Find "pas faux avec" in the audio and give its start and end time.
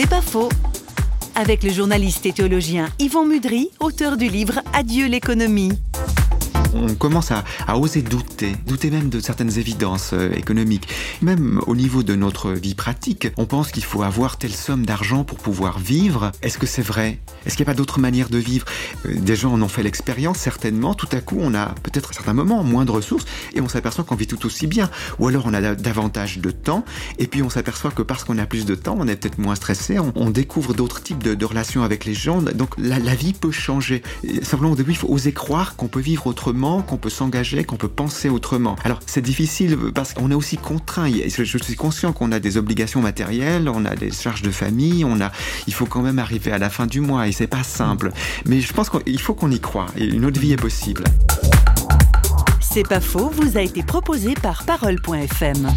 0.08-1.64